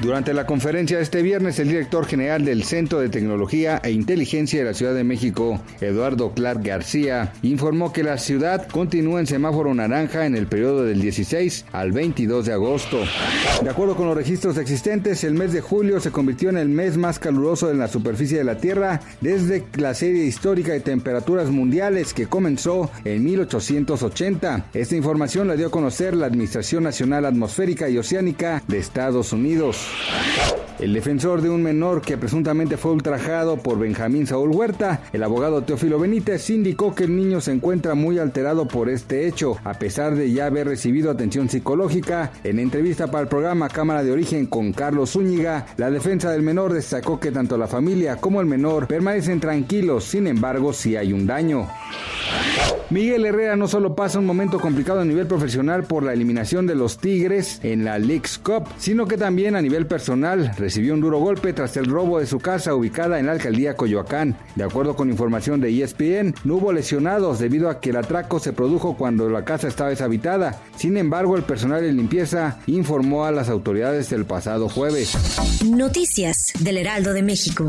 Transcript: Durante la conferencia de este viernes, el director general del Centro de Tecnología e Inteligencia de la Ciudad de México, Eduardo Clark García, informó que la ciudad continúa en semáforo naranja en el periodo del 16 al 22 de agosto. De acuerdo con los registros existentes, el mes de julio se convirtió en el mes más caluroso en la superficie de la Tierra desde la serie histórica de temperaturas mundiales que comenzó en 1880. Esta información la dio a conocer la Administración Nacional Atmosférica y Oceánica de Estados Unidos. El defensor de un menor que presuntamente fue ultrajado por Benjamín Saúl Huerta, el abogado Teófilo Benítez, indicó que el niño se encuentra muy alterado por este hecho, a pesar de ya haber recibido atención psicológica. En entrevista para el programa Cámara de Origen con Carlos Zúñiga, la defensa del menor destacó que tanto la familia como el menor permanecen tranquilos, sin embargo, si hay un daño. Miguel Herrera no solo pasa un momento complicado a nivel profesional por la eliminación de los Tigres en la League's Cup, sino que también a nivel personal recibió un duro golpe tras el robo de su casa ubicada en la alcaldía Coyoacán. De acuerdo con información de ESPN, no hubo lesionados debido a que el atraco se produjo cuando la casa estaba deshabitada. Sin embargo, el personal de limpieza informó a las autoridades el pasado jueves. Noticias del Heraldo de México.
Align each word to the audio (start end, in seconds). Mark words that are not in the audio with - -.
Durante 0.00 0.34
la 0.34 0.44
conferencia 0.44 0.98
de 0.98 1.02
este 1.02 1.22
viernes, 1.22 1.58
el 1.58 1.68
director 1.68 2.04
general 2.04 2.44
del 2.44 2.64
Centro 2.64 3.00
de 3.00 3.08
Tecnología 3.08 3.80
e 3.82 3.92
Inteligencia 3.92 4.58
de 4.58 4.66
la 4.66 4.74
Ciudad 4.74 4.94
de 4.94 5.04
México, 5.04 5.58
Eduardo 5.80 6.32
Clark 6.32 6.62
García, 6.62 7.32
informó 7.40 7.94
que 7.94 8.02
la 8.02 8.18
ciudad 8.18 8.68
continúa 8.68 9.20
en 9.20 9.26
semáforo 9.26 9.74
naranja 9.74 10.26
en 10.26 10.36
el 10.36 10.48
periodo 10.48 10.84
del 10.84 11.00
16 11.00 11.64
al 11.72 11.92
22 11.92 12.44
de 12.44 12.52
agosto. 12.52 12.98
De 13.62 13.70
acuerdo 13.70 13.96
con 13.96 14.06
los 14.06 14.16
registros 14.16 14.58
existentes, 14.58 15.24
el 15.24 15.32
mes 15.32 15.54
de 15.54 15.62
julio 15.62 15.98
se 15.98 16.10
convirtió 16.10 16.50
en 16.50 16.58
el 16.58 16.68
mes 16.68 16.98
más 16.98 17.18
caluroso 17.18 17.70
en 17.70 17.78
la 17.78 17.88
superficie 17.88 18.36
de 18.36 18.44
la 18.44 18.58
Tierra 18.58 19.00
desde 19.22 19.64
la 19.76 19.94
serie 19.94 20.26
histórica 20.26 20.72
de 20.72 20.80
temperaturas 20.80 21.48
mundiales 21.48 22.12
que 22.12 22.26
comenzó 22.26 22.90
en 23.06 23.24
1880. 23.24 24.66
Esta 24.74 24.94
información 24.94 25.48
la 25.48 25.56
dio 25.56 25.68
a 25.68 25.70
conocer 25.70 26.14
la 26.14 26.26
Administración 26.26 26.84
Nacional 26.84 27.24
Atmosférica 27.24 27.88
y 27.88 27.96
Oceánica 27.96 28.62
de 28.68 28.76
Estados 28.76 29.32
Unidos. 29.32 29.85
El 30.78 30.92
defensor 30.92 31.40
de 31.40 31.48
un 31.48 31.62
menor 31.62 32.02
que 32.02 32.18
presuntamente 32.18 32.76
fue 32.76 32.92
ultrajado 32.92 33.56
por 33.56 33.78
Benjamín 33.78 34.26
Saúl 34.26 34.50
Huerta, 34.50 35.00
el 35.14 35.22
abogado 35.22 35.62
Teófilo 35.62 35.98
Benítez, 35.98 36.50
indicó 36.50 36.94
que 36.94 37.04
el 37.04 37.16
niño 37.16 37.40
se 37.40 37.52
encuentra 37.52 37.94
muy 37.94 38.18
alterado 38.18 38.68
por 38.68 38.90
este 38.90 39.26
hecho, 39.26 39.56
a 39.64 39.74
pesar 39.74 40.14
de 40.14 40.30
ya 40.30 40.46
haber 40.46 40.68
recibido 40.68 41.10
atención 41.10 41.48
psicológica. 41.48 42.30
En 42.44 42.58
entrevista 42.58 43.06
para 43.06 43.22
el 43.22 43.28
programa 43.28 43.70
Cámara 43.70 44.04
de 44.04 44.12
Origen 44.12 44.44
con 44.46 44.74
Carlos 44.74 45.12
Zúñiga, 45.12 45.66
la 45.78 45.90
defensa 45.90 46.30
del 46.30 46.42
menor 46.42 46.74
destacó 46.74 47.18
que 47.18 47.32
tanto 47.32 47.56
la 47.56 47.68
familia 47.68 48.16
como 48.16 48.42
el 48.42 48.46
menor 48.46 48.86
permanecen 48.86 49.40
tranquilos, 49.40 50.04
sin 50.04 50.26
embargo, 50.26 50.74
si 50.74 50.94
hay 50.94 51.14
un 51.14 51.26
daño. 51.26 51.66
Miguel 52.88 53.26
Herrera 53.26 53.56
no 53.56 53.66
solo 53.66 53.96
pasa 53.96 54.20
un 54.20 54.26
momento 54.26 54.60
complicado 54.60 55.00
a 55.00 55.04
nivel 55.04 55.26
profesional 55.26 55.84
por 55.84 56.04
la 56.04 56.12
eliminación 56.12 56.68
de 56.68 56.76
los 56.76 56.98
Tigres 56.98 57.58
en 57.64 57.84
la 57.84 57.98
League's 57.98 58.38
Cup, 58.38 58.68
sino 58.78 59.06
que 59.06 59.16
también 59.16 59.56
a 59.56 59.62
nivel 59.62 59.86
personal 59.86 60.52
recibió 60.56 60.94
un 60.94 61.00
duro 61.00 61.18
golpe 61.18 61.52
tras 61.52 61.76
el 61.76 61.86
robo 61.86 62.20
de 62.20 62.26
su 62.26 62.38
casa 62.38 62.74
ubicada 62.74 63.18
en 63.18 63.26
la 63.26 63.32
alcaldía 63.32 63.74
Coyoacán. 63.74 64.36
De 64.54 64.62
acuerdo 64.62 64.94
con 64.94 65.10
información 65.10 65.60
de 65.60 65.82
ESPN, 65.82 66.34
no 66.44 66.54
hubo 66.54 66.72
lesionados 66.72 67.40
debido 67.40 67.70
a 67.70 67.80
que 67.80 67.90
el 67.90 67.96
atraco 67.96 68.38
se 68.38 68.52
produjo 68.52 68.96
cuando 68.96 69.28
la 69.28 69.44
casa 69.44 69.66
estaba 69.66 69.90
deshabitada. 69.90 70.62
Sin 70.76 70.96
embargo, 70.96 71.36
el 71.36 71.42
personal 71.42 71.82
de 71.82 71.92
limpieza 71.92 72.60
informó 72.66 73.24
a 73.24 73.32
las 73.32 73.48
autoridades 73.48 74.12
el 74.12 74.26
pasado 74.26 74.68
jueves. 74.68 75.16
Noticias 75.64 76.52
del 76.60 76.78
Heraldo 76.78 77.12
de 77.12 77.22
México. 77.22 77.68